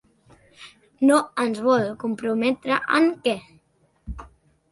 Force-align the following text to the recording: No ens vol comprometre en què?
No 1.09 1.17
ens 1.43 1.59
vol 1.67 1.85
comprometre 2.03 2.79
en 3.01 3.05
què? 3.27 3.35